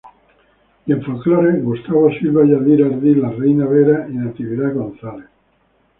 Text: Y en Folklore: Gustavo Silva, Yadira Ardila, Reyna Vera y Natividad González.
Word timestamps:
Y 0.87 0.93
en 0.93 1.03
Folklore: 1.03 1.61
Gustavo 1.61 2.09
Silva, 2.13 2.43
Yadira 2.43 2.87
Ardila, 2.87 3.29
Reyna 3.37 3.67
Vera 3.67 4.07
y 4.09 4.13
Natividad 4.15 4.73
González. 4.73 5.29